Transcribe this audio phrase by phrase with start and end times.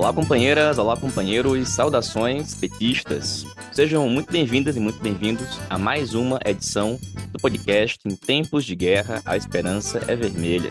[0.00, 3.44] Olá, companheiras, olá, companheiros, saudações petistas.
[3.70, 6.98] Sejam muito bem-vindas e muito bem-vindos a mais uma edição
[7.30, 10.70] do podcast Em Tempos de Guerra, a Esperança é Vermelha.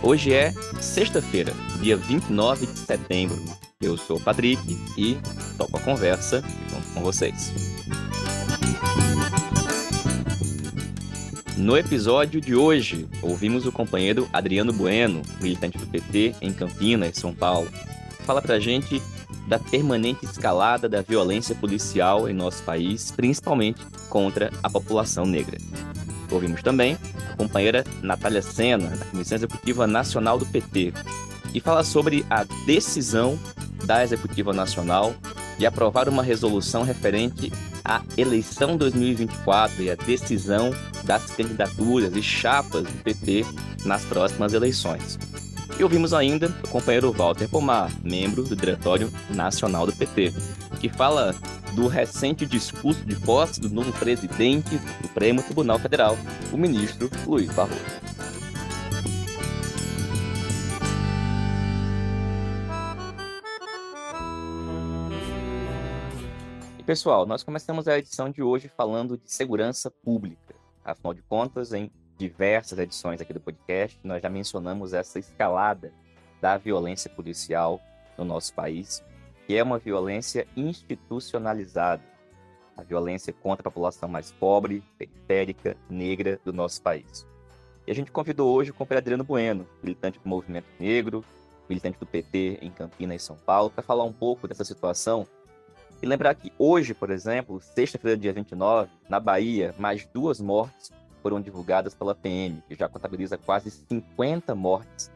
[0.00, 3.36] Hoje é sexta-feira, dia 29 de setembro.
[3.80, 4.62] Eu sou o Patrick
[4.96, 5.18] e
[5.58, 6.40] toco a conversa
[6.70, 7.52] junto com vocês.
[11.56, 17.34] No episódio de hoje, ouvimos o companheiro Adriano Bueno, militante do PT em Campinas, São
[17.34, 17.68] Paulo.
[18.24, 19.02] Fala pra gente
[19.46, 25.58] da permanente escalada da violência policial em nosso país, principalmente contra a população negra.
[26.30, 26.96] Ouvimos também
[27.30, 30.92] a companheira Natália Sena, da Comissão Executiva Nacional do PT,
[31.52, 33.38] e fala sobre a decisão
[33.84, 35.14] da Executiva Nacional
[35.58, 37.52] de aprovar uma resolução referente
[37.84, 40.70] à eleição 2024 e à decisão
[41.04, 43.44] das candidaturas e chapas do PT
[43.84, 45.18] nas próximas eleições.
[45.82, 50.32] E ouvimos ainda o companheiro Walter Pomar, membro do Diretório Nacional do PT,
[50.80, 51.34] que fala
[51.74, 56.16] do recente discurso de posse do novo presidente do Supremo Tribunal Federal,
[56.52, 57.80] o ministro Luiz Barroso.
[66.86, 70.54] Pessoal, nós começamos a edição de hoje falando de segurança pública.
[70.84, 75.92] Afinal de contas, em diversas edições aqui do podcast, nós já mencionamos essa escalada
[76.40, 77.80] da violência policial
[78.16, 79.02] no nosso país,
[79.46, 82.02] que é uma violência institucionalizada,
[82.76, 87.26] a violência contra a população mais pobre, periférica, negra do nosso país.
[87.86, 91.24] E a gente convidou hoje o companheiro Adriano Bueno, militante do Movimento Negro,
[91.68, 95.26] militante do PT em Campinas e São Paulo, para falar um pouco dessa situação
[96.02, 100.90] e lembrar que hoje, por exemplo, sexta-feira, dia 29, na Bahia, mais duas mortes
[101.22, 105.10] foram divulgadas pela PM, que já contabiliza quase 50 mortes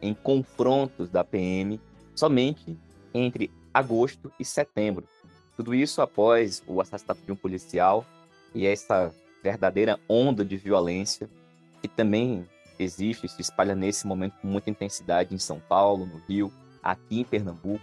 [0.00, 1.80] em confrontos da PM
[2.14, 2.78] somente
[3.12, 5.04] entre agosto e setembro.
[5.56, 8.04] Tudo isso após o assassinato de um policial
[8.54, 11.28] e essa verdadeira onda de violência
[11.82, 12.46] que também
[12.78, 16.52] existe, se espalha nesse momento com muita intensidade em São Paulo, no Rio,
[16.82, 17.82] aqui em Pernambuco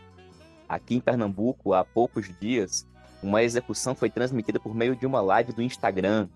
[0.68, 2.88] Aqui em Pernambuco, há poucos dias,
[3.22, 6.28] uma execução foi transmitida por meio de uma live do Instagram.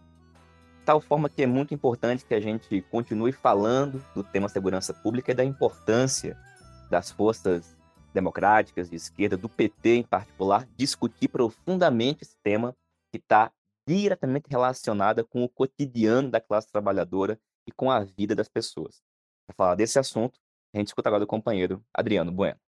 [0.86, 5.32] Tal forma que é muito importante que a gente continue falando do tema segurança pública
[5.32, 6.38] e da importância
[6.90, 7.78] das forças
[8.14, 12.76] democráticas de esquerda, do PT em particular, discutir profundamente esse tema
[13.12, 13.52] que está
[13.88, 19.02] diretamente relacionado com o cotidiano da classe trabalhadora e com a vida das pessoas.
[19.48, 20.40] Para falar desse assunto,
[20.74, 22.60] a gente escuta agora do companheiro Adriano Bueno.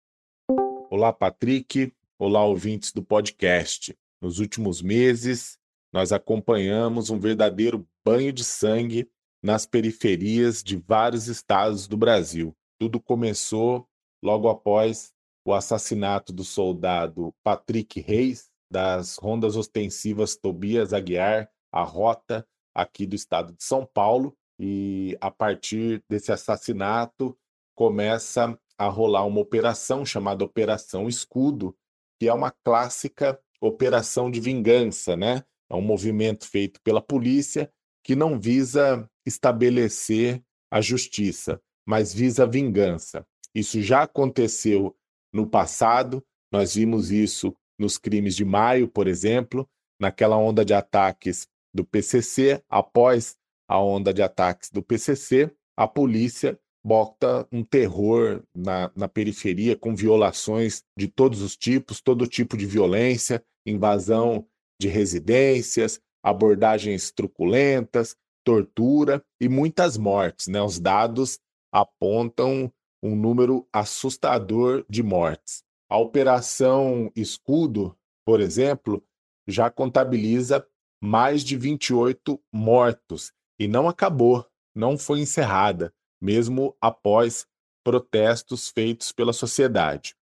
[0.90, 1.94] Olá, Patrick.
[2.18, 3.98] Olá, ouvintes do podcast.
[4.20, 5.58] Nos últimos meses,
[5.94, 9.10] nós acompanhamos um verdadeiro banho de sangue
[9.44, 12.56] nas periferias de vários estados do Brasil.
[12.80, 13.88] Tudo começou
[14.24, 15.12] logo após
[15.46, 23.16] o assassinato do soldado Patrick Reis, das rondas ostensivas Tobias Aguiar, a rota aqui do
[23.16, 24.36] estado de São Paulo.
[24.60, 27.36] E a partir desse assassinato
[27.76, 31.76] começa a rolar uma operação chamada Operação Escudo,
[32.20, 35.44] que é uma clássica operação de vingança, né?
[35.72, 37.72] É um movimento feito pela polícia
[38.04, 43.26] que não visa estabelecer a justiça, mas visa a vingança.
[43.56, 44.96] Isso já aconteceu
[45.34, 49.68] no passado, nós vimos isso nos crimes de maio, por exemplo,
[50.00, 53.38] naquela onda de ataques do PCC, após
[53.68, 59.96] a onda de ataques do PCC, a polícia bota um terror na, na periferia, com
[59.96, 64.46] violações de todos os tipos, todo tipo de violência, invasão
[64.82, 70.48] de residências, abordagens truculentas, tortura e muitas mortes.
[70.48, 70.62] Né?
[70.62, 71.40] Os dados
[71.72, 72.72] apontam
[73.04, 75.64] um número assustador de mortes.
[75.90, 79.04] A Operação Escudo, por exemplo,
[79.48, 80.66] já contabiliza
[81.04, 87.48] mais de 28 mortos e não acabou, não foi encerrada mesmo após
[87.84, 90.16] protestos feitos pela sociedade.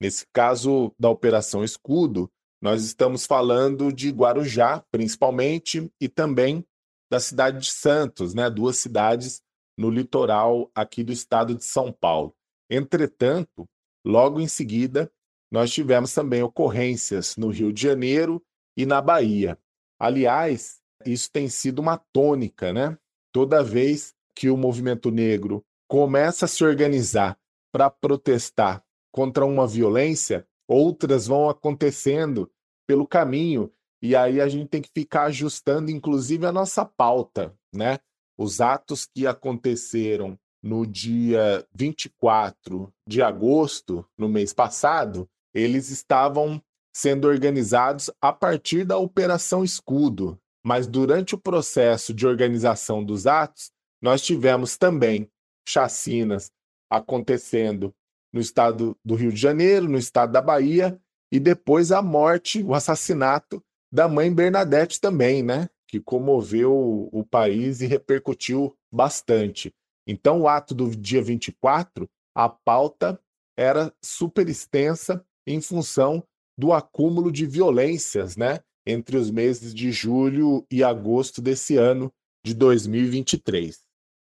[0.00, 2.30] Nesse caso da Operação Escudo,
[2.62, 6.64] nós estamos falando de Guarujá, principalmente, e também
[7.10, 8.48] da cidade de Santos, né?
[8.48, 9.42] duas cidades
[9.76, 12.32] no litoral aqui do estado de São Paulo.
[12.70, 13.68] Entretanto,
[14.06, 15.10] logo em seguida,
[15.50, 18.40] nós tivemos também ocorrências no Rio de Janeiro
[18.76, 19.58] e na Bahia.
[19.98, 22.96] Aliás, isso tem sido uma tônica, né?
[23.32, 27.36] Toda vez que o movimento negro começa a se organizar
[27.72, 32.50] para protestar contra uma violência, outras vão acontecendo
[32.86, 33.70] pelo caminho
[34.02, 37.98] e aí a gente tem que ficar ajustando inclusive a nossa pauta, né?
[38.36, 46.62] Os atos que aconteceram no dia 24 de agosto, no mês passado, eles estavam
[46.94, 50.38] sendo organizados a partir da Operação Escudo.
[50.64, 55.28] Mas durante o processo de organização dos atos, nós tivemos também
[55.66, 56.50] chacinas
[56.90, 57.92] acontecendo
[58.32, 60.98] no estado do Rio de Janeiro, no estado da Bahia,
[61.30, 63.62] e depois a morte, o assassinato
[63.92, 65.68] da mãe Bernadette também, né?
[65.86, 69.72] Que comoveu o país e repercutiu bastante.
[70.06, 73.20] Então, o ato do dia 24, a pauta
[73.56, 76.22] era super extensa em função
[76.58, 82.12] do acúmulo de violências, né, entre os meses de julho e agosto desse ano
[82.44, 83.80] de 2023.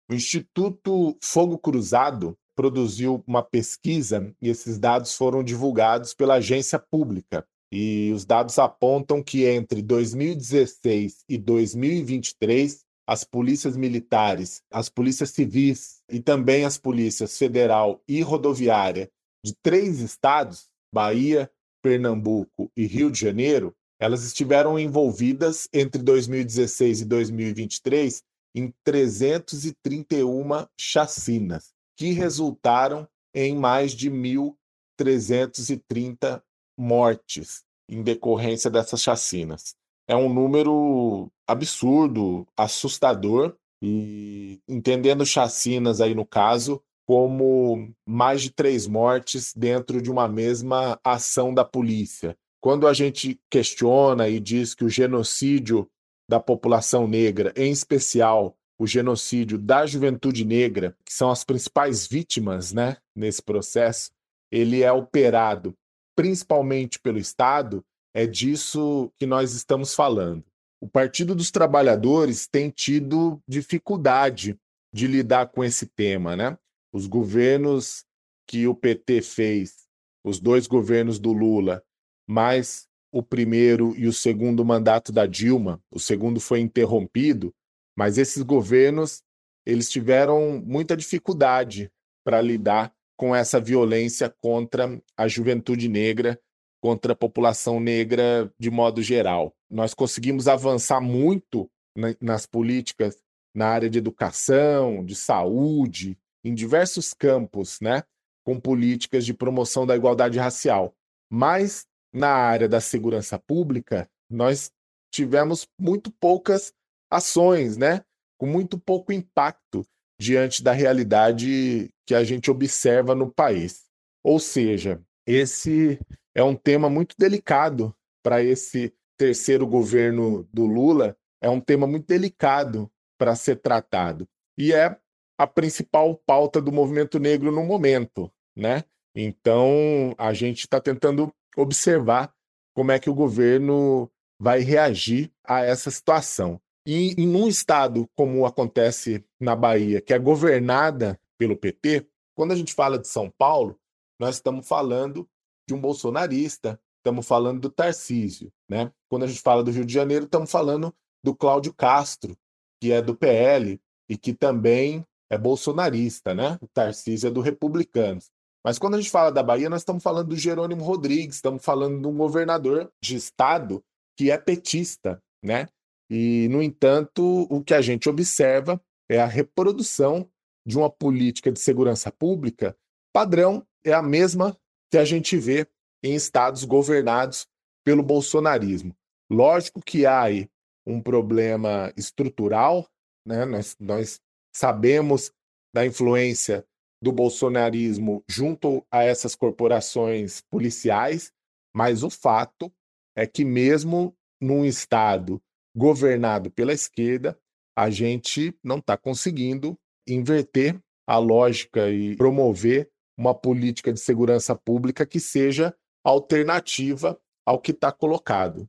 [0.09, 7.45] O Instituto Fogo Cruzado produziu uma pesquisa e esses dados foram divulgados pela agência pública.
[7.71, 16.01] E os dados apontam que entre 2016 e 2023 as polícias militares, as polícias civis
[16.09, 19.09] e também as polícias federal e rodoviária
[19.43, 21.51] de três estados, Bahia,
[21.81, 28.23] Pernambuco e Rio de Janeiro, elas estiveram envolvidas entre 2016 e 2023
[28.55, 36.43] em 331 chacinas, que resultaram em mais de 1.330
[36.77, 39.75] mortes em decorrência dessas chacinas
[40.07, 48.87] é um número absurdo, assustador, e entendendo chacinas aí no caso como mais de três
[48.87, 52.37] mortes dentro de uma mesma ação da polícia.
[52.61, 55.89] Quando a gente questiona e diz que o genocídio
[56.29, 62.73] da população negra, em especial o genocídio da juventude negra, que são as principais vítimas
[62.73, 64.11] né, nesse processo,
[64.51, 65.73] ele é operado
[66.15, 67.83] principalmente pelo Estado,
[68.13, 70.43] é disso que nós estamos falando.
[70.81, 74.59] O Partido dos Trabalhadores tem tido dificuldade
[74.93, 76.57] de lidar com esse tema, né?
[76.91, 78.03] Os governos
[78.45, 79.87] que o PT fez,
[80.23, 81.81] os dois governos do Lula,
[82.27, 87.53] mais o primeiro e o segundo mandato da Dilma, o segundo foi interrompido,
[87.95, 89.21] mas esses governos
[89.65, 91.91] eles tiveram muita dificuldade
[92.23, 96.39] para lidar com essa violência contra a juventude negra
[96.83, 99.55] contra a população negra de modo geral.
[99.69, 101.71] Nós conseguimos avançar muito
[102.19, 103.23] nas políticas
[103.55, 108.03] na área de educação, de saúde, em diversos campos, né,
[108.43, 110.93] com políticas de promoção da igualdade racial.
[111.31, 114.69] Mas na área da segurança pública, nós
[115.09, 116.73] tivemos muito poucas
[117.13, 118.01] ações, né,
[118.37, 119.85] com muito pouco impacto
[120.19, 123.83] diante da realidade que a gente observa no país.
[124.23, 125.99] Ou seja, esse
[126.35, 132.07] é um tema muito delicado para esse terceiro governo do Lula, é um tema muito
[132.07, 134.27] delicado para ser tratado.
[134.57, 134.97] E é
[135.37, 138.83] a principal pauta do movimento negro no momento, né?
[139.15, 142.33] Então, a gente está tentando observar
[142.73, 144.09] como é que o governo
[144.39, 146.59] vai reagir a essa situação.
[146.85, 152.55] E em um estado como acontece na Bahia, que é governada pelo PT, quando a
[152.55, 153.79] gente fala de São Paulo,
[154.19, 155.27] nós estamos falando
[155.67, 158.51] de um bolsonarista, estamos falando do Tarcísio.
[158.69, 158.91] Né?
[159.09, 160.93] Quando a gente fala do Rio de Janeiro, estamos falando
[161.23, 162.37] do Cláudio Castro,
[162.81, 166.57] que é do PL e que também é bolsonarista, né?
[166.61, 168.29] O Tarcísio é do Republicanos.
[168.63, 172.01] Mas quando a gente fala da Bahia, nós estamos falando do Jerônimo Rodrigues, estamos falando
[172.01, 173.83] de um governador de estado
[174.17, 175.67] que é petista, né?
[176.09, 180.29] E, no entanto, o que a gente observa é a reprodução
[180.65, 182.75] de uma política de segurança pública
[183.13, 184.57] padrão, é a mesma
[184.91, 185.67] que a gente vê
[186.03, 187.47] em estados governados
[187.85, 188.95] pelo bolsonarismo.
[189.31, 190.49] Lógico que há aí
[190.85, 192.87] um problema estrutural,
[193.25, 193.45] né?
[193.45, 194.21] nós, nós
[194.53, 195.31] sabemos
[195.73, 196.65] da influência
[197.01, 201.31] do bolsonarismo junto a essas corporações policiais,
[201.75, 202.71] mas o fato
[203.15, 205.41] é que, mesmo num estado
[205.75, 207.37] governado pela esquerda,
[207.75, 209.77] a gente não está conseguindo
[210.07, 217.71] inverter a lógica e promover uma política de segurança pública que seja alternativa ao que
[217.71, 218.67] está colocado.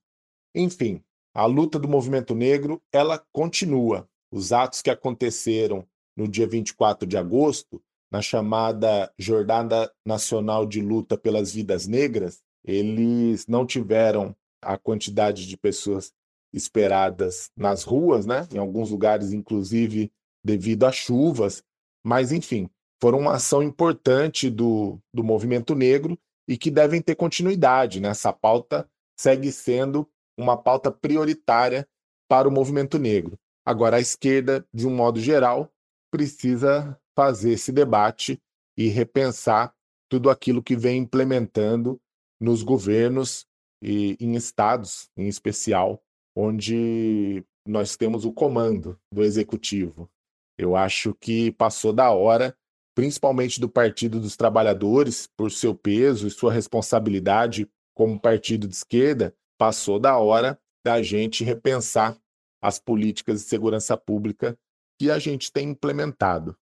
[0.54, 1.02] Enfim,
[1.34, 4.08] a luta do movimento negro ela continua.
[4.32, 11.18] Os atos que aconteceram no dia 24 de agosto, na chamada Jornada Nacional de Luta
[11.18, 16.12] pelas Vidas Negras, eles não tiveram a quantidade de pessoas
[16.54, 18.46] esperadas nas ruas, né?
[18.52, 20.12] Em alguns lugares, inclusive,
[20.44, 21.62] devido a chuvas.
[22.04, 22.70] Mas, enfim,
[23.02, 26.18] foram uma ação importante do, do movimento negro
[26.48, 28.00] e que devem ter continuidade.
[28.00, 28.08] Né?
[28.08, 30.08] Essa pauta segue sendo
[30.38, 31.88] uma pauta prioritária
[32.28, 33.38] para o movimento negro.
[33.66, 35.72] Agora, a esquerda, de um modo geral,
[36.10, 38.40] precisa fazer esse debate
[38.76, 39.74] e repensar
[40.08, 42.00] tudo aquilo que vem implementando
[42.40, 43.46] nos governos
[43.82, 46.02] e em estados, em especial,
[46.36, 50.10] onde nós temos o comando do executivo.
[50.58, 52.56] Eu acho que passou da hora,
[52.94, 59.34] principalmente do Partido dos Trabalhadores, por seu peso e sua responsabilidade como partido de esquerda,
[59.58, 62.18] passou da hora da gente repensar
[62.62, 64.58] as políticas de segurança pública
[64.98, 66.56] que a gente tem implementado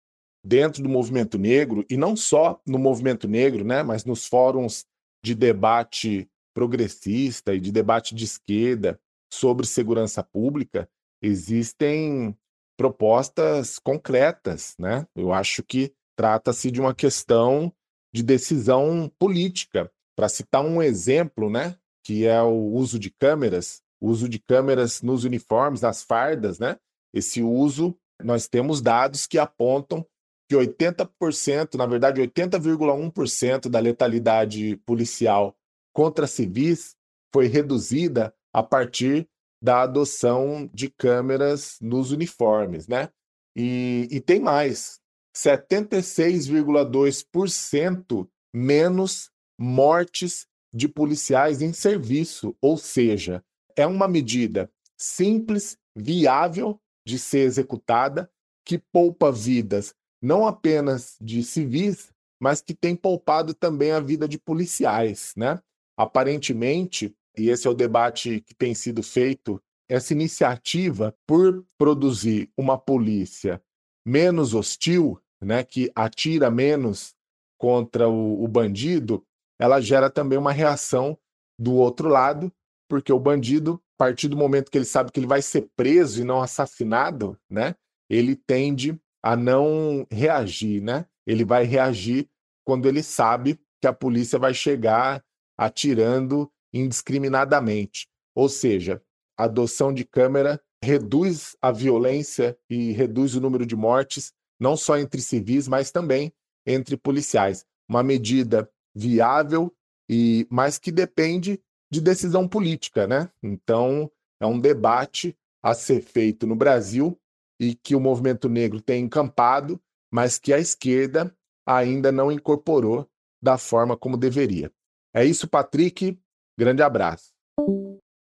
[0.44, 4.84] dentro do movimento negro e não só no movimento negro, né, mas nos fóruns
[5.24, 9.00] de debate progressista e de debate de esquerda
[9.32, 10.88] sobre segurança pública,
[11.22, 12.36] existem
[12.76, 15.06] propostas concretas, né?
[15.16, 17.72] Eu acho que trata-se de uma questão
[18.12, 19.90] de decisão política.
[20.14, 25.24] Para citar um exemplo, né, que é o uso de câmeras, uso de câmeras nos
[25.24, 26.76] uniformes, nas fardas, né?
[27.14, 30.06] Esse uso, nós temos dados que apontam
[30.48, 35.56] que 80%, na verdade 80,1% da letalidade policial
[35.94, 36.94] contra civis
[37.32, 39.26] foi reduzida a partir
[39.62, 43.08] da adoção de câmeras nos uniformes, né?
[43.56, 45.00] E, e tem mais,
[45.36, 53.44] 76,2% menos mortes de policiais em serviço, ou seja,
[53.76, 58.30] é uma medida simples, viável de ser executada,
[58.64, 64.38] que poupa vidas não apenas de civis, mas que tem poupado também a vida de
[64.38, 65.60] policiais, né?
[65.96, 72.78] Aparentemente, e esse é o debate que tem sido feito, essa iniciativa por produzir uma
[72.78, 73.62] polícia
[74.06, 77.14] menos hostil, né, que atira menos
[77.58, 79.24] contra o, o bandido,
[79.58, 81.16] ela gera também uma reação
[81.58, 82.52] do outro lado,
[82.88, 86.20] porque o bandido, a partir do momento que ele sabe que ele vai ser preso
[86.20, 87.74] e não assassinado, né,
[88.10, 91.06] ele tende a não reagir, né?
[91.26, 92.28] Ele vai reagir
[92.64, 95.24] quando ele sabe que a polícia vai chegar
[95.56, 98.08] atirando indiscriminadamente.
[98.34, 99.02] Ou seja,
[99.36, 104.98] a adoção de câmera reduz a violência e reduz o número de mortes, não só
[104.98, 106.32] entre civis, mas também
[106.66, 107.64] entre policiais.
[107.88, 109.72] Uma medida viável
[110.08, 111.60] e mas que depende
[111.90, 113.30] de decisão política, né?
[113.42, 114.10] Então,
[114.40, 117.18] é um debate a ser feito no Brasil
[117.60, 121.34] e que o movimento negro tem encampado, mas que a esquerda
[121.66, 123.08] ainda não incorporou
[123.40, 124.72] da forma como deveria.
[125.14, 126.18] É isso, Patrick.
[126.58, 127.32] Grande abraço.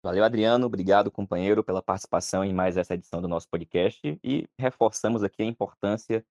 [0.03, 0.65] Valeu, Adriano.
[0.65, 4.19] Obrigado, companheiro, pela participação em mais essa edição do nosso podcast.
[4.23, 6.25] E reforçamos aqui a importância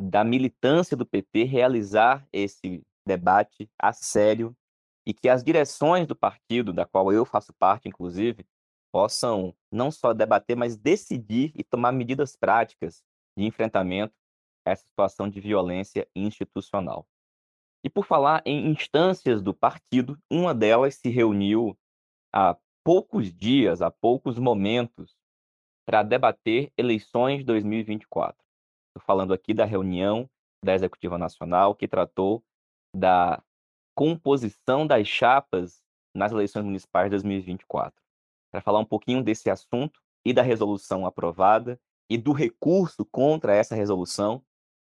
[0.00, 4.56] da militância do PT realizar esse debate a sério
[5.06, 8.46] e que as direções do partido, da qual eu faço parte, inclusive,
[8.92, 13.02] possam não só debater, mas decidir e tomar medidas práticas
[13.36, 14.14] de enfrentamento
[14.66, 17.06] a essa situação de violência institucional.
[17.84, 21.76] E por falar em instâncias do partido, uma delas se reuniu
[22.32, 25.16] há poucos dias, há poucos momentos,
[25.84, 28.36] para debater eleições 2024.
[28.88, 30.28] Estou falando aqui da reunião
[30.64, 32.44] da Executiva Nacional que tratou
[32.94, 33.42] da
[33.96, 35.82] composição das chapas
[36.14, 38.02] nas eleições municipais de 2024
[38.52, 43.74] para falar um pouquinho desse assunto e da resolução aprovada e do recurso contra essa
[43.74, 44.44] resolução,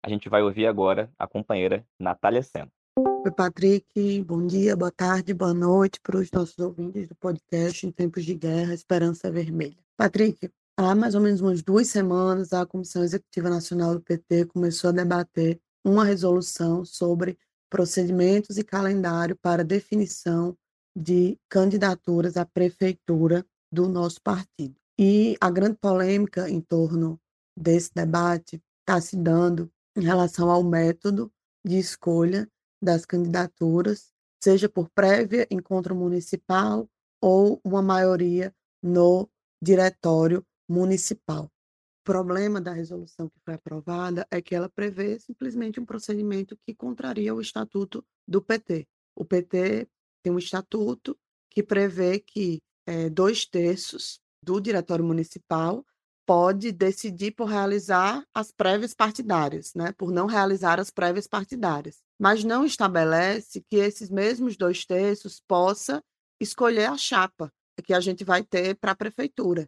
[0.04, 2.72] a gente vai ouvir agora a companheira Natália Sena.
[3.22, 4.24] Oi, Patrick.
[4.24, 8.34] Bom dia, boa tarde, boa noite para os nossos ouvintes do podcast Em Tempos de
[8.34, 9.78] Guerra, Esperança Vermelha.
[9.98, 14.92] Patrick, há mais ou menos umas duas semanas, a Comissão Executiva Nacional do PT começou
[14.92, 17.38] a debater uma resolução sobre
[17.70, 20.58] procedimentos e calendário para definição
[20.96, 24.76] de candidaturas à prefeitura do nosso partido.
[24.98, 27.20] E a grande polêmica em torno
[27.56, 31.30] desse debate está se dando em relação ao método
[31.66, 32.50] de escolha
[32.82, 36.90] das candidaturas, seja por prévia encontro municipal
[37.22, 39.30] ou uma maioria no
[39.62, 41.46] diretório municipal.
[41.46, 46.74] O problema da resolução que foi aprovada é que ela prevê simplesmente um procedimento que
[46.74, 48.88] contraria o estatuto do PT.
[49.16, 49.88] O PT
[50.24, 51.18] tem um estatuto
[51.52, 55.86] que prevê que é, dois terços do diretório municipal
[56.30, 59.92] pode decidir por realizar as prévias partidárias, né?
[59.94, 66.04] por não realizar as prévias partidárias, mas não estabelece que esses mesmos dois terços possa
[66.40, 67.52] escolher a chapa
[67.84, 69.68] que a gente vai ter para a prefeitura,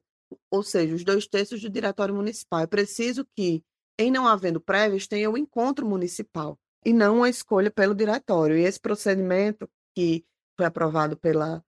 [0.51, 2.59] ou seja, os dois terços do diretório municipal.
[2.59, 3.63] É preciso que,
[3.97, 8.55] em não havendo prévias, tenha o encontro municipal e não a escolha pelo diretório.
[8.55, 10.23] E esse procedimento que
[10.55, 11.65] foi aprovado pela,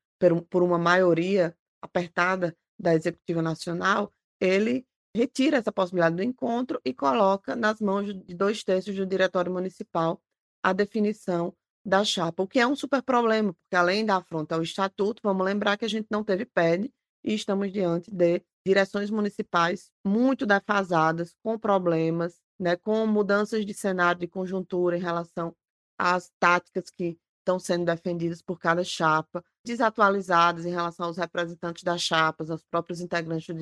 [0.52, 4.86] por uma maioria apertada da Executiva Nacional, ele
[5.16, 10.22] retira essa possibilidade do encontro e coloca nas mãos de dois terços do Diretório Municipal
[10.62, 14.64] a definição da chapa, o que é um super problema, porque além da afronta ao
[14.64, 16.92] estatuto, vamos lembrar que a gente não teve PED
[17.24, 24.22] e estamos diante de direções municipais muito defasadas, com problemas, né, com mudanças de cenário,
[24.22, 25.54] de conjuntura em relação
[25.98, 32.02] às táticas que estão sendo defendidas por cada chapa, desatualizadas em relação aos representantes das
[32.02, 33.54] chapas, aos próprios integrantes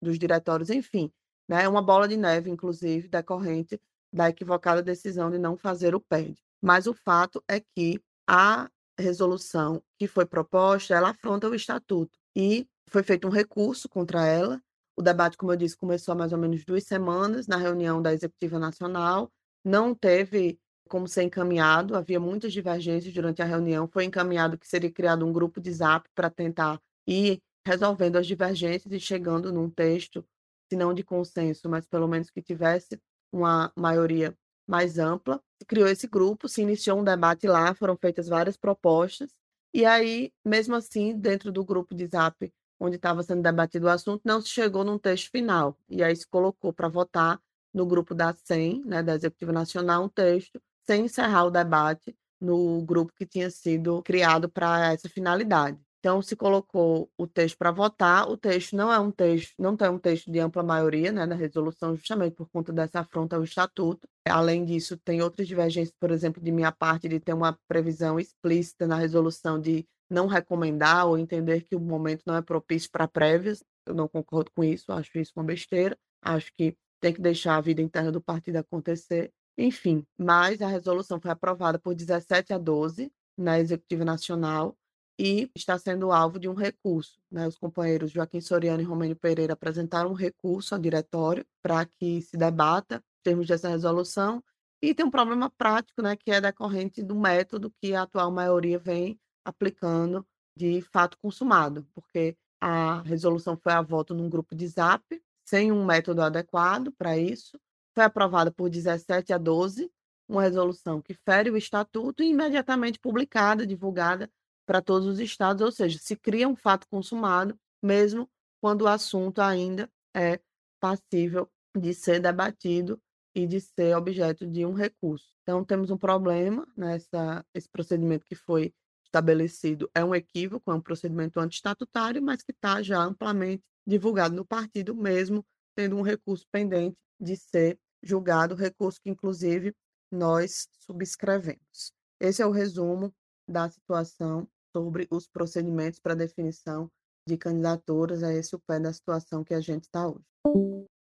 [0.00, 1.10] dos diretórios, enfim,
[1.48, 3.80] né, é uma bola de neve, inclusive, decorrente
[4.12, 6.36] da equivocada decisão de não fazer o PED.
[6.62, 8.68] Mas o fato é que a
[8.98, 14.60] resolução que foi proposta, ela afronta o estatuto e foi feito um recurso contra ela.
[14.96, 18.12] O debate, como eu disse, começou há mais ou menos duas semanas na reunião da
[18.12, 19.30] Executiva Nacional.
[19.64, 23.86] Não teve como ser encaminhado, havia muitas divergências durante a reunião.
[23.86, 28.92] Foi encaminhado que seria criado um grupo de zap para tentar ir resolvendo as divergências
[28.92, 30.26] e chegando num texto,
[30.68, 33.00] se não de consenso, mas pelo menos que tivesse
[33.32, 35.40] uma maioria mais ampla.
[35.62, 39.30] Se criou esse grupo, se iniciou um debate lá, foram feitas várias propostas.
[39.72, 44.22] E aí, mesmo assim, dentro do grupo de zap onde estava sendo debatido o assunto,
[44.24, 45.78] não se chegou num texto final.
[45.88, 47.40] E aí se colocou para votar
[47.72, 52.82] no grupo da SEM, né, da Executiva Nacional, um texto, sem encerrar o debate no
[52.82, 55.78] grupo que tinha sido criado para essa finalidade.
[56.00, 59.88] Então, se colocou o texto para votar, o texto não é um texto, não tem
[59.88, 64.08] um texto de ampla maioria né, na resolução, justamente por conta dessa afronta ao estatuto.
[64.26, 68.86] Além disso, tem outras divergências, por exemplo, de minha parte, de ter uma previsão explícita
[68.86, 73.62] na resolução de não recomendar ou entender que o momento não é propício para prévias.
[73.86, 75.96] Eu não concordo com isso, acho isso uma besteira.
[76.20, 79.30] Acho que tem que deixar a vida interna do partido acontecer.
[79.62, 84.74] Enfim, mas a resolução foi aprovada por 17 a 12 na Executiva Nacional
[85.18, 87.20] e está sendo alvo de um recurso.
[87.30, 87.46] Né?
[87.46, 92.38] Os companheiros Joaquim Soriano e Romênio Pereira apresentaram um recurso ao diretório para que se
[92.38, 94.42] debata em termos dessa resolução
[94.80, 98.78] e tem um problema prático, né, que é decorrente do método que a atual maioria
[98.78, 105.04] vem aplicando de fato consumado, porque a resolução foi a voto num grupo de zap,
[105.44, 107.60] sem um método adequado para isso,
[107.94, 109.90] foi aprovada por 17 a 12,
[110.28, 114.30] uma resolução que fere o estatuto e imediatamente publicada, divulgada
[114.66, 119.40] para todos os estados, ou seja, se cria um fato consumado, mesmo quando o assunto
[119.40, 120.38] ainda é
[120.78, 123.00] passível de ser debatido
[123.34, 125.32] e de ser objeto de um recurso.
[125.42, 128.72] Então, temos um problema nessa esse procedimento que foi
[129.04, 134.44] estabelecido é um equívoco, é um procedimento antistatutário, mas que está já amplamente divulgado no
[134.44, 139.74] partido, mesmo tendo um recurso pendente de ser julgado, recurso que, inclusive,
[140.10, 141.92] nós subscrevemos.
[142.18, 143.12] Esse é o resumo
[143.48, 146.90] da situação sobre os procedimentos para definição
[147.26, 148.22] de candidaturas.
[148.22, 150.24] É esse o pé da situação que a gente está hoje.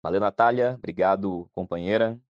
[0.03, 0.75] Valeu, Natália.
[0.77, 2.21] Obrigado, companheira.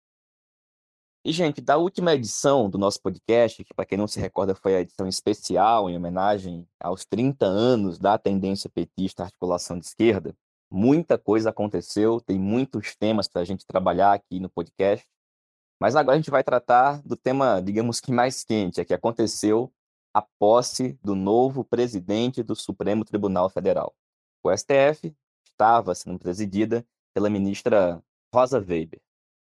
[1.25, 4.77] E, gente, da última edição do nosso podcast, que para quem não se recorda foi
[4.77, 10.35] a edição especial em homenagem aos 30 anos da tendência petista articulação de esquerda,
[10.71, 15.07] muita coisa aconteceu, tem muitos temas para a gente trabalhar aqui no podcast.
[15.81, 19.73] Mas agora a gente vai tratar do tema, digamos que mais quente, é que aconteceu
[20.13, 23.95] a posse do novo presidente do Supremo Tribunal Federal.
[24.43, 28.03] O STF estava sendo presidida pela ministra
[28.35, 29.01] Rosa Weber.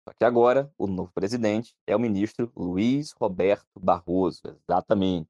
[0.08, 5.30] Só que agora o novo presidente é o ministro Luiz Roberto Barroso, exatamente.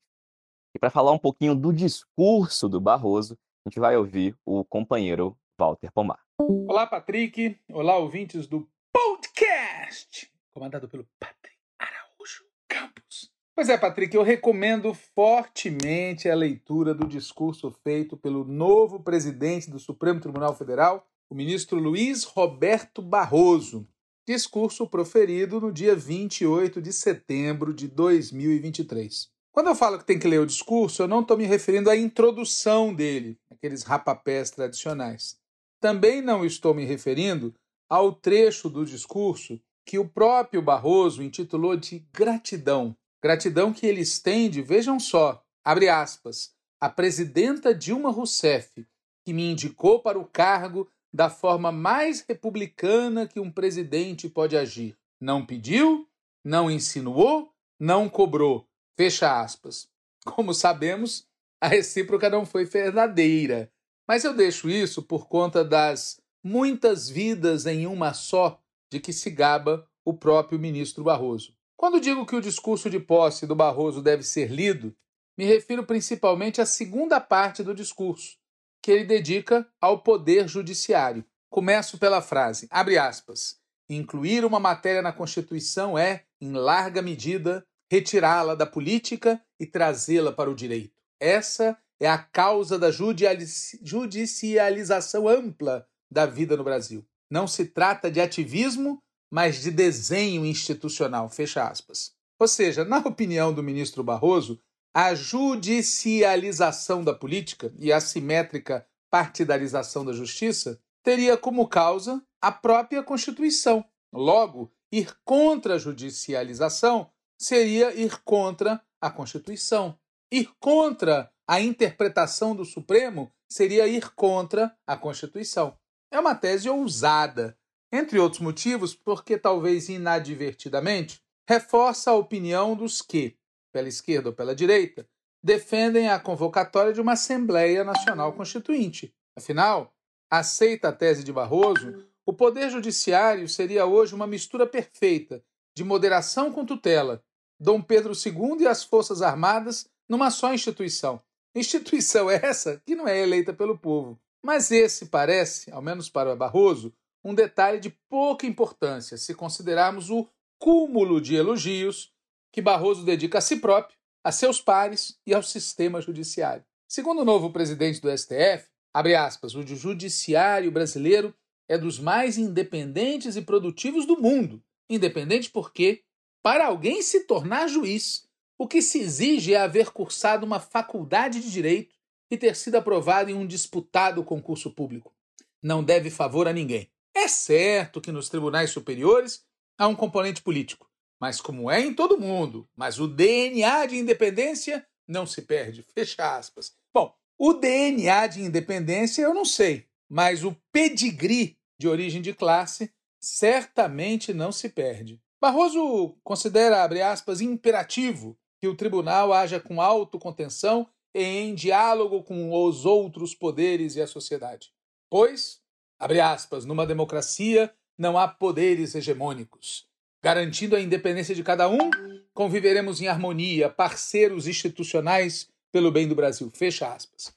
[0.76, 5.38] E para falar um pouquinho do discurso do Barroso, a gente vai ouvir o companheiro
[5.58, 6.20] Walter Pomar.
[6.68, 7.58] Olá, Patrick.
[7.70, 13.32] Olá, ouvintes do podcast, comandado pelo Patrick Araújo Campos.
[13.56, 19.80] Pois é, Patrick, eu recomendo fortemente a leitura do discurso feito pelo novo presidente do
[19.80, 23.88] Supremo Tribunal Federal, o ministro Luiz Roberto Barroso,
[24.28, 29.34] discurso proferido no dia 28 de setembro de 2023.
[29.54, 31.96] Quando eu falo que tem que ler o discurso, eu não estou me referindo à
[31.96, 35.40] introdução dele, aqueles rapapés tradicionais.
[35.80, 37.54] Também não estou me referindo
[37.90, 42.96] ao trecho do discurso que o próprio Barroso intitulou de gratidão.
[43.22, 48.86] Gratidão que ele estende, vejam só, abre aspas, a presidenta Dilma Rousseff,
[49.24, 54.98] que me indicou para o cargo da forma mais republicana que um presidente pode agir.
[55.20, 56.08] Não pediu,
[56.44, 58.68] não insinuou, não cobrou.
[58.98, 59.88] Fecha aspas.
[60.26, 61.28] Como sabemos,
[61.62, 63.72] a recíproca não foi verdadeira.
[64.08, 69.30] Mas eu deixo isso por conta das muitas vidas em uma só de que se
[69.32, 71.56] gaba o próprio ministro Barroso.
[71.76, 74.96] Quando digo que o discurso de posse do Barroso deve ser lido,
[75.38, 78.38] me refiro principalmente à segunda parte do discurso,
[78.82, 81.26] que ele dedica ao Poder Judiciário.
[81.50, 88.56] Começo pela frase, abre aspas, incluir uma matéria na Constituição é, em larga medida, retirá-la
[88.56, 90.96] da política e trazê-la para o direito.
[91.20, 97.06] Essa é a causa da judicialização ampla da vida no Brasil.
[97.30, 101.30] Não se trata de ativismo, mas de desenho institucional.
[101.30, 102.14] Fecha aspas.
[102.40, 104.60] Ou seja, na opinião do ministro Barroso,
[104.94, 113.04] a judicialização da política e a simétrica partidarização da justiça teria como causa a própria
[113.04, 113.84] Constituição.
[114.14, 119.98] Logo, ir contra a judicialização seria ir contra a Constituição.
[120.32, 125.78] Ir contra a interpretação do Supremo seria ir contra a Constituição.
[126.12, 127.58] É uma tese ousada,
[127.92, 133.38] entre outros motivos, porque talvez inadvertidamente reforça a opinião dos que,
[133.72, 135.08] pela esquerda ou pela direita,
[135.44, 139.14] defendem a convocatória de uma Assembleia Nacional Constituinte.
[139.38, 139.94] Afinal,
[140.30, 145.44] aceita a tese de Barroso, o Poder Judiciário seria hoje uma mistura perfeita
[145.78, 147.24] de moderação com tutela,
[147.60, 151.22] Dom Pedro II e as Forças Armadas numa só instituição.
[151.56, 154.20] Instituição essa que não é eleita pelo povo.
[154.44, 160.28] Mas esse parece, ao menos para Barroso, um detalhe de pouca importância se considerarmos o
[160.60, 162.14] cúmulo de elogios
[162.52, 166.64] que Barroso dedica a si próprio, a seus pares e ao sistema judiciário.
[166.88, 171.34] Segundo o novo presidente do STF, abre aspas, o judiciário brasileiro
[171.68, 174.62] é dos mais independentes e produtivos do mundo.
[174.90, 176.04] Independente porque,
[176.44, 178.25] para alguém se tornar juiz,
[178.58, 181.96] o que se exige é haver cursado uma faculdade de direito
[182.32, 185.14] e ter sido aprovado em um disputado concurso público.
[185.62, 186.90] Não deve favor a ninguém.
[187.14, 189.46] É certo que nos tribunais superiores
[189.78, 190.90] há um componente político,
[191.20, 195.84] mas como é em todo mundo, mas o DNA de independência não se perde.
[195.94, 196.74] Fecha aspas.
[196.94, 202.92] Bom, o DNA de independência eu não sei, mas o pedigree de origem de classe
[203.20, 205.22] certamente não se perde.
[205.42, 212.52] Barroso considera, abre aspas, imperativo que o tribunal haja com autocontenção e em diálogo com
[212.52, 214.74] os outros poderes e a sociedade.
[215.10, 215.62] Pois,
[216.00, 219.88] abre aspas, numa democracia não há poderes hegemônicos.
[220.22, 221.90] Garantindo a independência de cada um,
[222.34, 226.52] conviveremos em harmonia, parceiros institucionais pelo bem do Brasil.
[226.54, 227.34] Fecha aspas.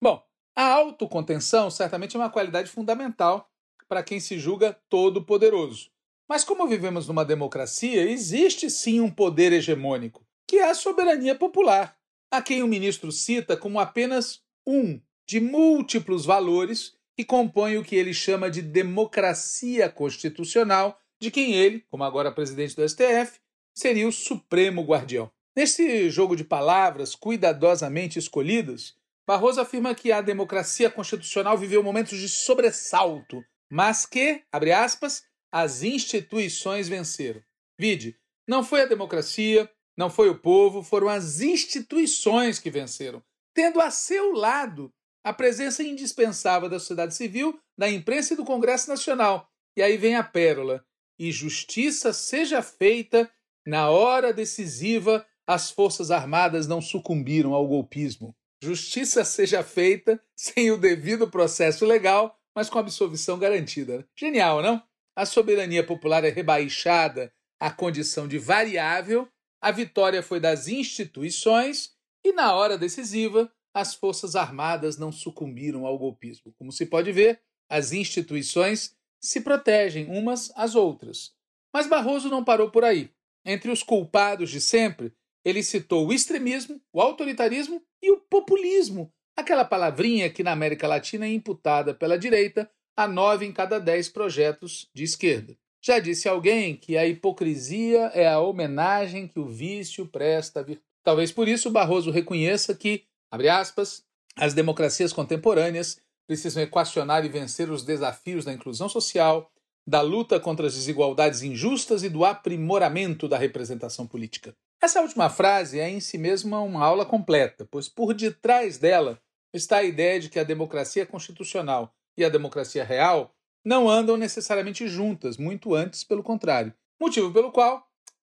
[0.00, 0.22] Bom,
[0.54, 3.50] a autocontenção certamente é uma qualidade fundamental
[3.88, 5.90] para quem se julga todo-poderoso.
[6.28, 11.96] Mas como vivemos numa democracia, existe sim um poder hegemônico que é a soberania popular,
[12.30, 17.96] a quem o ministro cita como apenas um de múltiplos valores que compõem o que
[17.96, 23.40] ele chama de democracia constitucional, de quem ele, como agora presidente do STF,
[23.74, 25.30] seria o supremo guardião.
[25.56, 28.94] Nesse jogo de palavras cuidadosamente escolhidas,
[29.26, 35.82] Barroso afirma que a democracia constitucional viveu momentos de sobressalto, mas que, abre aspas, as
[35.82, 37.42] instituições venceram.
[37.76, 43.22] Vide, não foi a democracia, não foi o povo, foram as instituições que venceram,
[43.54, 44.92] tendo a seu lado
[45.24, 49.50] a presença indispensável da sociedade civil, da imprensa e do Congresso Nacional.
[49.76, 50.84] E aí vem a pérola:
[51.18, 53.30] e justiça seja feita
[53.66, 58.36] na hora decisiva, as Forças Armadas não sucumbiram ao golpismo.
[58.62, 64.06] Justiça seja feita sem o devido processo legal, mas com absolvição garantida.
[64.16, 64.82] Genial, não?
[65.16, 69.28] A soberania popular é rebaixada à condição de variável
[69.60, 75.98] a vitória foi das instituições e, na hora decisiva, as Forças Armadas não sucumbiram ao
[75.98, 76.54] golpismo.
[76.58, 81.34] Como se pode ver, as instituições se protegem umas às outras.
[81.72, 83.10] Mas Barroso não parou por aí.
[83.44, 85.12] Entre os culpados de sempre,
[85.44, 91.26] ele citou o extremismo, o autoritarismo e o populismo, aquela palavrinha que na América Latina
[91.26, 95.56] é imputada pela direita a nove em cada dez projetos de esquerda.
[95.86, 100.84] Já disse alguém que a hipocrisia é a homenagem que o vício presta à virtude.
[101.04, 104.02] Talvez por isso Barroso reconheça que, abre aspas,
[104.36, 109.48] as democracias contemporâneas precisam equacionar e vencer os desafios da inclusão social,
[109.86, 114.56] da luta contra as desigualdades injustas e do aprimoramento da representação política.
[114.82, 119.22] Essa última frase é em si mesma uma aula completa, pois por detrás dela
[119.54, 123.35] está a ideia de que a democracia constitucional e a democracia real
[123.66, 126.72] não andam necessariamente juntas, muito antes pelo contrário.
[127.00, 127.84] Motivo pelo qual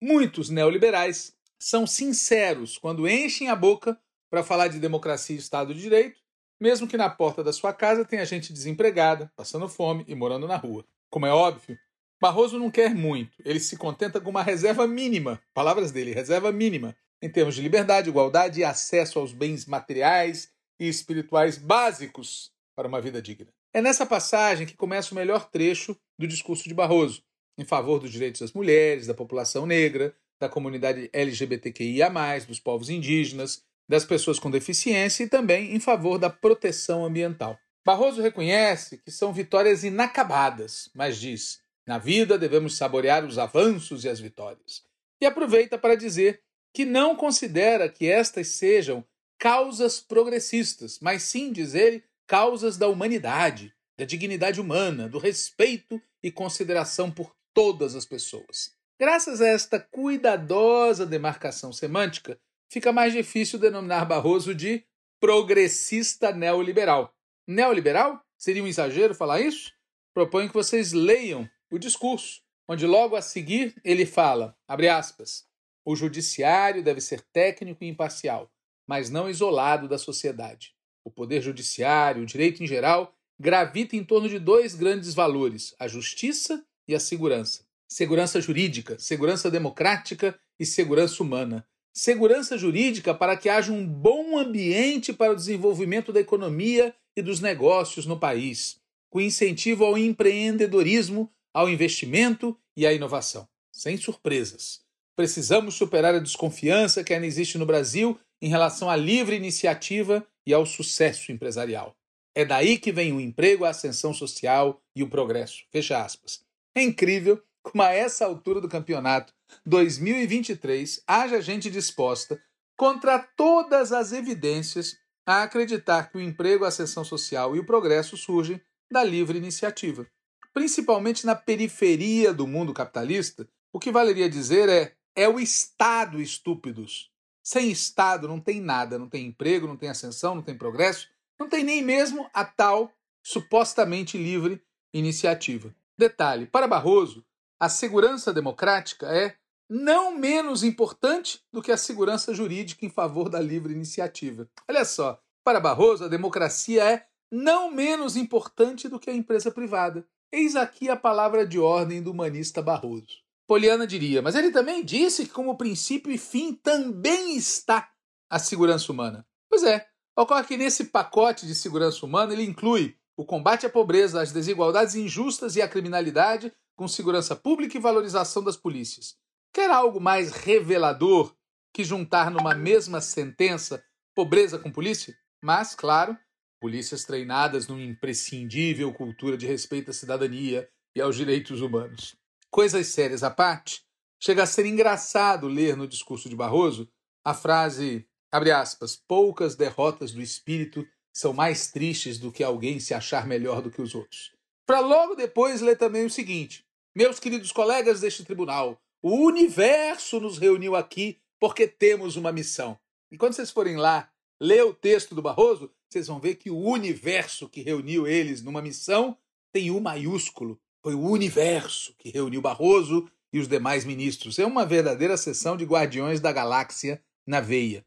[0.02, 5.82] muitos neoliberais são sinceros quando enchem a boca para falar de democracia e Estado de
[5.82, 6.22] Direito,
[6.58, 10.56] mesmo que na porta da sua casa tenha gente desempregada, passando fome e morando na
[10.56, 10.86] rua.
[11.10, 11.78] Como é óbvio,
[12.22, 16.96] Barroso não quer muito, ele se contenta com uma reserva mínima, palavras dele, reserva mínima,
[17.22, 23.02] em termos de liberdade, igualdade e acesso aos bens materiais e espirituais básicos para uma
[23.02, 23.57] vida digna.
[23.78, 27.22] É nessa passagem que começa o melhor trecho do discurso de Barroso,
[27.60, 32.10] em favor dos direitos das mulheres, da população negra, da comunidade LGBTQIA,
[32.48, 37.56] dos povos indígenas, das pessoas com deficiência e também em favor da proteção ambiental.
[37.86, 44.10] Barroso reconhece que são vitórias inacabadas, mas diz: na vida devemos saborear os avanços e
[44.10, 44.84] as vitórias.
[45.22, 46.42] E aproveita para dizer
[46.74, 49.06] que não considera que estas sejam
[49.38, 56.30] causas progressistas, mas sim, diz ele, causas da humanidade, da dignidade humana, do respeito e
[56.30, 58.76] consideração por todas as pessoas.
[59.00, 64.84] Graças a esta cuidadosa demarcação semântica, fica mais difícil denominar Barroso de
[65.20, 67.16] progressista neoliberal.
[67.48, 68.22] Neoliberal?
[68.38, 69.74] Seria um exagero falar isso?
[70.14, 75.48] Proponho que vocês leiam o discurso, onde logo a seguir ele fala, abre aspas,
[75.86, 78.52] o judiciário deve ser técnico e imparcial,
[78.86, 80.77] mas não isolado da sociedade.
[81.08, 85.88] O poder judiciário, o direito em geral, gravita em torno de dois grandes valores: a
[85.88, 87.66] justiça e a segurança.
[87.88, 91.66] Segurança jurídica, segurança democrática e segurança humana.
[91.94, 97.40] Segurança jurídica para que haja um bom ambiente para o desenvolvimento da economia e dos
[97.40, 103.48] negócios no país, com incentivo ao empreendedorismo, ao investimento e à inovação.
[103.72, 104.82] Sem surpresas.
[105.16, 110.54] Precisamos superar a desconfiança que ainda existe no Brasil em relação à livre iniciativa e
[110.54, 111.94] ao sucesso empresarial.
[112.34, 115.66] É daí que vem o emprego, a ascensão social e o progresso.
[115.70, 116.42] Fecha aspas.
[116.74, 119.34] É incrível como a essa altura do campeonato
[119.66, 122.42] 2023 haja gente disposta,
[122.78, 128.16] contra todas as evidências, a acreditar que o emprego, a ascensão social e o progresso
[128.16, 130.08] surgem da livre iniciativa.
[130.54, 137.12] Principalmente na periferia do mundo capitalista, o que valeria dizer é é o Estado estúpidos.
[137.48, 141.08] Sem Estado não tem nada, não tem emprego, não tem ascensão, não tem progresso,
[141.40, 142.92] não tem nem mesmo a tal
[143.24, 144.62] supostamente livre
[144.94, 145.74] iniciativa.
[145.98, 147.26] Detalhe: para Barroso,
[147.58, 149.38] a segurança democrática é
[149.70, 154.50] não menos importante do que a segurança jurídica em favor da livre iniciativa.
[154.68, 160.06] Olha só, para Barroso, a democracia é não menos importante do que a empresa privada.
[160.34, 163.26] Eis aqui a palavra de ordem do humanista Barroso.
[163.48, 167.90] Poliana diria, mas ele também disse que, como princípio e fim, também está
[168.30, 169.26] a segurança humana.
[169.50, 174.22] Pois é, ocorre que nesse pacote de segurança humana ele inclui o combate à pobreza,
[174.22, 179.16] às desigualdades injustas e à criminalidade, com segurança pública e valorização das polícias.
[179.54, 181.34] Quer algo mais revelador
[181.74, 183.82] que juntar numa mesma sentença
[184.14, 185.18] pobreza com polícia?
[185.42, 186.18] Mas, claro,
[186.60, 192.16] polícias treinadas numa imprescindível cultura de respeito à cidadania e aos direitos humanos.
[192.50, 193.84] Coisas sérias à parte,
[194.20, 196.90] chega a ser engraçado ler no discurso de Barroso
[197.24, 202.94] a frase, abre aspas, poucas derrotas do espírito são mais tristes do que alguém se
[202.94, 204.34] achar melhor do que os outros.
[204.66, 210.38] Para logo depois ler também o seguinte: Meus queridos colegas deste tribunal, o universo nos
[210.38, 212.80] reuniu aqui porque temos uma missão.
[213.12, 216.58] E quando vocês forem lá ler o texto do Barroso, vocês vão ver que o
[216.58, 219.18] universo que reuniu eles numa missão
[219.52, 224.40] tem U maiúsculo foi o universo que reuniu Barroso e os demais ministros.
[224.40, 227.86] É uma verdadeira sessão de Guardiões da Galáxia na veia.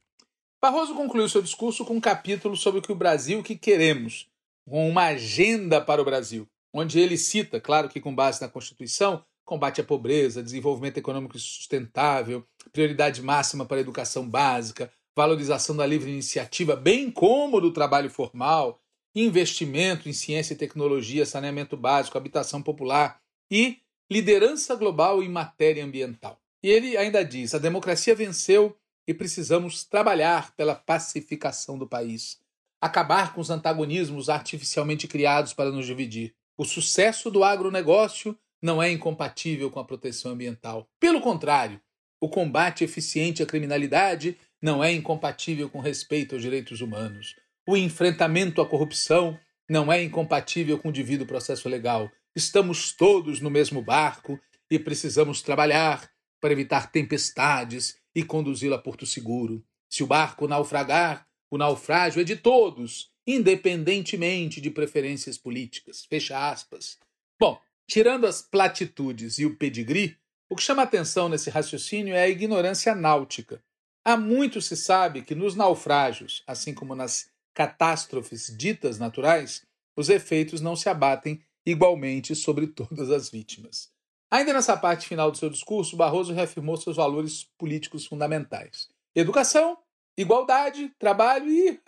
[0.61, 4.29] Barroso concluiu seu discurso com um capítulo sobre o que o Brasil que queremos,
[4.69, 9.25] com uma agenda para o Brasil, onde ele cita, claro que com base na Constituição,
[9.47, 16.11] combate à pobreza, desenvolvimento econômico sustentável, prioridade máxima para a educação básica, valorização da livre
[16.11, 18.79] iniciativa, bem como do trabalho formal,
[19.15, 23.21] investimento em ciência e tecnologia, saneamento básico, habitação popular
[23.51, 23.79] e
[24.11, 26.41] liderança global em matéria ambiental.
[26.63, 32.41] E ele ainda diz: a democracia venceu e precisamos trabalhar pela pacificação do país,
[32.81, 36.35] acabar com os antagonismos artificialmente criados para nos dividir.
[36.57, 40.87] O sucesso do agronegócio não é incompatível com a proteção ambiental.
[41.01, 41.81] Pelo contrário,
[42.21, 47.35] o combate eficiente à criminalidade não é incompatível com respeito aos direitos humanos.
[47.67, 52.11] O enfrentamento à corrupção não é incompatível com o devido processo legal.
[52.35, 59.07] Estamos todos no mesmo barco e precisamos trabalhar para evitar tempestades e conduzi-lo a porto
[59.07, 59.65] seguro.
[59.89, 66.05] Se o barco naufragar, o naufrágio é de todos, independentemente de preferências políticas.
[66.05, 66.99] Fecha aspas.
[67.39, 70.17] Bom, tirando as platitudes e o pedigree,
[70.49, 73.63] o que chama atenção nesse raciocínio é a ignorância náutica.
[74.05, 80.61] Há muito se sabe que nos naufrágios, assim como nas catástrofes ditas naturais, os efeitos
[80.61, 83.91] não se abatem igualmente sobre todas as vítimas.
[84.31, 89.77] Ainda nessa parte final do seu discurso, Barroso reafirmou seus valores políticos fundamentais: educação,
[90.17, 91.81] igualdade, trabalho e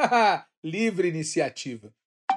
[0.63, 1.95] livre iniciativa.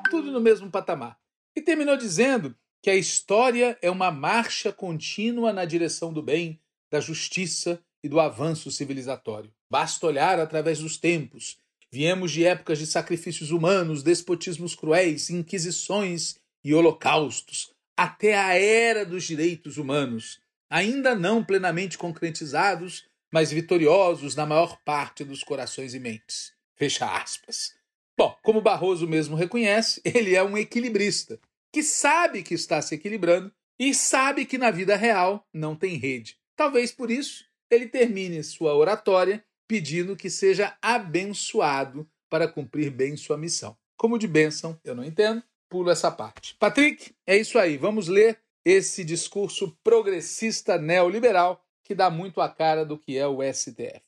[0.10, 1.18] Tudo no mesmo patamar.
[1.56, 6.62] E terminou dizendo que a história é uma marcha contínua na direção do bem,
[6.92, 9.52] da justiça e do avanço civilizatório.
[9.68, 11.58] Basta olhar através dos tempos.
[11.96, 19.24] Viemos de épocas de sacrifícios humanos, despotismos cruéis, inquisições e holocaustos, até a era dos
[19.24, 26.52] direitos humanos, ainda não plenamente concretizados, mas vitoriosos na maior parte dos corações e mentes.
[26.76, 27.74] Fecha aspas.
[28.18, 31.40] Bom, como Barroso mesmo reconhece, ele é um equilibrista,
[31.72, 36.38] que sabe que está se equilibrando e sabe que na vida real não tem rede.
[36.58, 43.38] Talvez por isso ele termine sua oratória pedindo que seja abençoado para cumprir bem sua
[43.38, 43.76] missão.
[43.98, 46.56] Como de bênção, eu não entendo, pulo essa parte.
[46.60, 47.78] Patrick, é isso aí.
[47.78, 53.40] Vamos ler esse discurso progressista neoliberal que dá muito a cara do que é o
[53.54, 54.02] STF.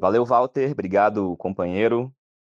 [0.00, 0.70] Valeu, Walter.
[0.70, 2.14] Obrigado, companheiro.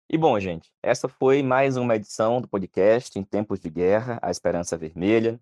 [0.09, 4.29] E bom, gente, essa foi mais uma edição do podcast Em Tempos de Guerra, A
[4.29, 5.39] Esperança Vermelha.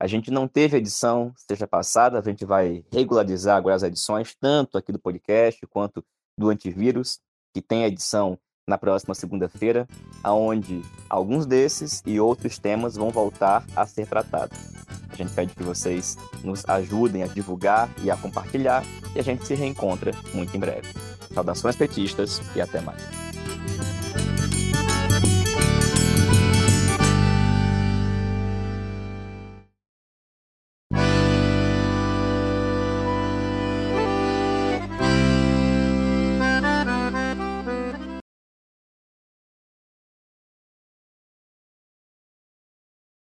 [0.00, 4.78] A gente não teve edição seja passada, a gente vai regularizar agora as edições, tanto
[4.78, 6.04] aqui do podcast quanto
[6.36, 7.18] do antivírus,
[7.54, 9.86] que tem edição na próxima segunda-feira,
[10.22, 14.58] aonde alguns desses e outros temas vão voltar a ser tratados.
[15.10, 19.46] A gente pede que vocês nos ajudem a divulgar e a compartilhar, e a gente
[19.46, 20.88] se reencontra muito em breve.
[21.34, 23.02] Saudações petistas e até mais.